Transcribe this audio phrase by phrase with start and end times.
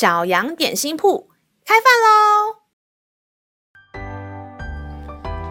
[0.00, 1.28] 小羊点心铺
[1.62, 2.56] 开饭喽！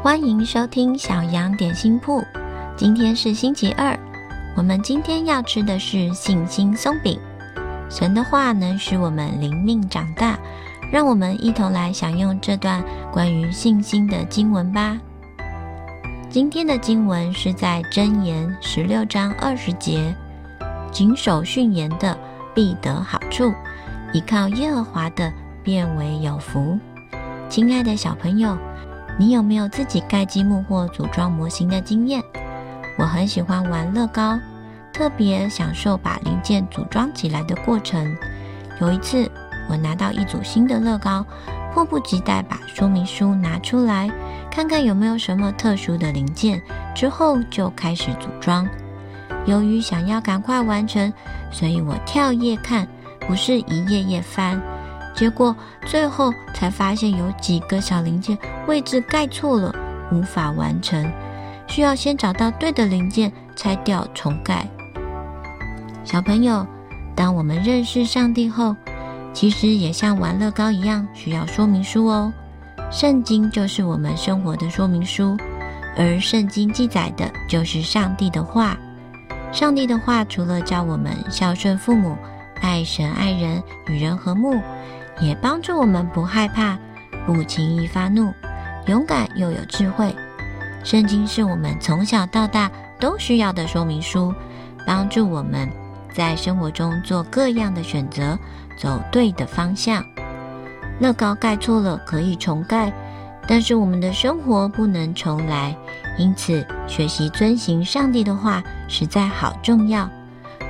[0.01, 2.23] 欢迎收听小羊点心铺。
[2.75, 3.95] 今天是星期二，
[4.57, 7.19] 我们今天要吃的是信心松饼。
[7.91, 10.35] 神的话能使我们灵命长大，
[10.91, 14.99] 让我们一同来享用这段关于信心的经文吧。
[16.27, 20.11] 今天的经文是在箴言十六章二十节：
[20.91, 22.17] 谨守训言的，
[22.55, 23.53] 必得好处。
[24.11, 25.31] 依靠耶和华的，
[25.63, 26.79] 变为有福。
[27.47, 28.57] 亲爱的小朋友，
[29.19, 32.23] 你有没有自己盖积木或组装模型的经验？
[32.97, 34.39] 我很喜欢玩乐高，
[34.91, 38.15] 特别享受把零件组装起来的过程。
[38.81, 39.29] 有一次，
[39.69, 41.23] 我拿到一组新的乐高，
[41.71, 44.09] 迫不及待把说明书拿出来，
[44.49, 46.59] 看看有没有什么特殊的零件，
[46.95, 48.67] 之后就开始组装。
[49.45, 51.13] 由于想要赶快完成，
[51.51, 52.87] 所以我跳页看。
[53.29, 54.59] 不是一页页翻，
[55.15, 58.35] 结果最后才发现有几个小零件
[58.65, 59.71] 位置盖错了，
[60.11, 61.07] 无法完成，
[61.67, 64.67] 需要先找到对的零件，拆掉重盖。
[66.03, 66.65] 小朋友，
[67.13, 68.75] 当我们认识上帝后，
[69.31, 72.33] 其实也像玩乐高一样，需要说明书哦。
[72.89, 75.37] 圣经就是我们生活的说明书，
[75.95, 78.75] 而圣经记载的就是上帝的话。
[79.51, 82.17] 上帝的话除了教我们孝顺父母，
[82.61, 84.61] 爱神爱人，与人和睦，
[85.19, 86.77] 也帮助我们不害怕，
[87.25, 88.33] 不轻易发怒，
[88.87, 90.15] 勇敢又有智慧。
[90.83, 94.33] 圣经是我们从小到大都需要的说明书，
[94.87, 95.69] 帮助我们
[96.13, 98.37] 在生活中做各样的选择，
[98.77, 100.03] 走对的方向。
[100.99, 102.91] 乐高盖错了可以重盖，
[103.47, 105.75] 但是我们的生活不能重来，
[106.17, 110.09] 因此学习遵行上帝的话实在好重要。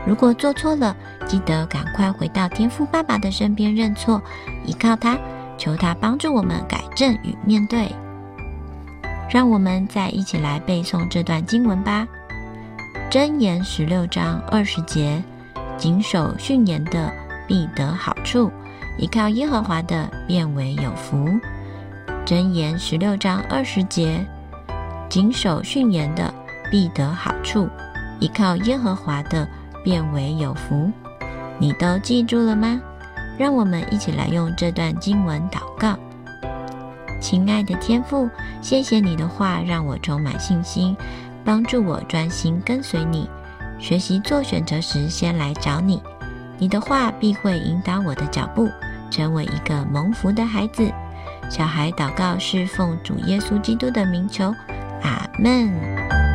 [0.10, 0.96] 如果做错了，
[1.28, 4.20] 记得赶快回到天父爸爸的身边认错，
[4.66, 5.16] 依靠他，
[5.56, 7.88] 求他帮助我们改正与面对。
[9.30, 12.08] 让我们再一起来背诵这段经文吧。
[13.12, 15.22] 箴言十六章二十节：
[15.78, 17.14] 谨守训言的，
[17.48, 18.50] 必得好处；
[18.98, 21.30] 依靠耶和华的，变为有福。
[22.26, 24.26] 箴言十六章二十节：
[25.08, 26.34] 谨守训言的，
[26.72, 27.68] 必得好处；
[28.20, 29.48] 依靠耶和华的，
[29.84, 30.92] 变为有福。
[31.58, 32.80] 你都记住了吗？
[33.38, 35.98] 让我们一起来用这段经文祷告。
[37.22, 38.30] 亲爱的天父，
[38.62, 40.96] 谢谢你的话，让我充满信心，
[41.44, 43.30] 帮助我专心跟随你。
[43.78, 46.02] 学习做选择时，先来找你。
[46.58, 48.70] 你的话必会引导我的脚步，
[49.10, 50.92] 成为一个蒙福的孩子。
[51.50, 54.54] 小孩祷告是奉主耶稣基督的名求，
[55.02, 56.29] 阿门。